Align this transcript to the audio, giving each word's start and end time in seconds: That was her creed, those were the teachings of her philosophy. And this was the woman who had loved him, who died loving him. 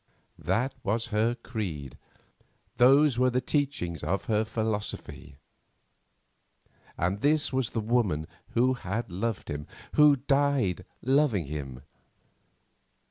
That 0.39 0.73
was 0.81 1.07
her 1.13 1.35
creed, 1.35 1.95
those 2.77 3.19
were 3.19 3.29
the 3.29 3.39
teachings 3.39 4.03
of 4.03 4.25
her 4.25 4.43
philosophy. 4.43 5.37
And 6.97 7.19
this 7.21 7.53
was 7.53 7.69
the 7.69 7.81
woman 7.81 8.25
who 8.55 8.73
had 8.73 9.11
loved 9.11 9.47
him, 9.47 9.67
who 9.93 10.15
died 10.15 10.85
loving 11.03 11.45
him. 11.45 11.83